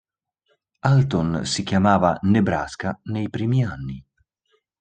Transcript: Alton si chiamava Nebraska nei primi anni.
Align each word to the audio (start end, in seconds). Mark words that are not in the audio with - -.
Alton 0.79 1.43
si 1.45 1.61
chiamava 1.61 2.17
Nebraska 2.23 2.99
nei 3.03 3.29
primi 3.29 3.63
anni. 3.63 4.03